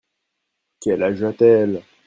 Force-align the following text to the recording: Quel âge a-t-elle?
Quel 0.79 1.03
âge 1.03 1.21
a-t-elle? 1.23 1.83